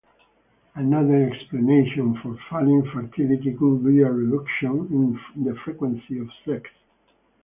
[0.73, 4.87] Another explanation for falling fertility could be a reduction
[5.35, 6.67] in the frequency of sex.